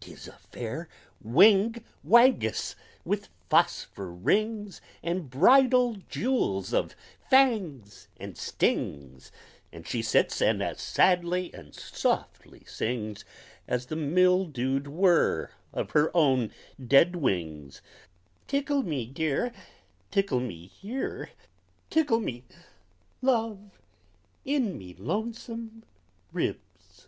[0.00, 0.88] 'Tis a fair
[1.22, 2.74] Whing Whangess,
[3.04, 6.96] with phosphor rings, And bridal jewels of
[7.30, 9.30] fangs and stings;
[9.72, 13.24] And she sits and as sadly and softly sings
[13.68, 16.50] As the mildewed whir of her own
[16.84, 17.80] dead wings,
[18.48, 19.52] Tickle me, Dear,
[20.10, 21.30] Tickle me here,
[21.90, 22.42] Tickle me,
[23.22, 23.78] Love,
[24.44, 25.84] in me Lonesome
[26.32, 27.06] Ribs!